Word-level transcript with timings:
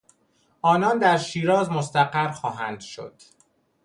آنان 0.61 0.99
در 0.99 1.17
شیراز 1.17 1.71
مستقر 1.71 2.29
خواهند 2.31 2.79
شد. 2.81 3.21